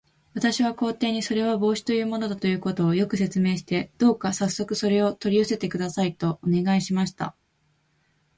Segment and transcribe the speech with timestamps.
[0.33, 7.35] 私は皇帝に、それは帽子というものだということを、よく説明して、どうかさっそくそれを取り寄せてください、とお願いしました。